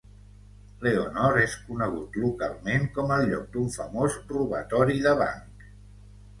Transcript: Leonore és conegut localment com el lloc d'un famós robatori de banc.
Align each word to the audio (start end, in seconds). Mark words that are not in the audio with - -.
Leonore 0.87 1.43
és 1.49 1.53
conegut 1.67 2.17
localment 2.23 2.89
com 2.97 3.15
el 3.19 3.29
lloc 3.35 3.47
d'un 3.59 3.71
famós 3.79 4.19
robatori 4.35 5.01
de 5.09 5.17
banc. 5.25 5.67